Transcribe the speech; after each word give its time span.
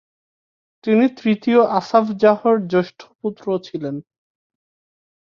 তিনি 0.83 1.05
তৃতীয় 1.17 1.61
আসাফ 1.79 2.05
জাহর 2.21 2.55
জ্যেষ্ঠ 2.67 2.99
পুত্র 3.19 3.45
ছিলেন। 3.59 3.95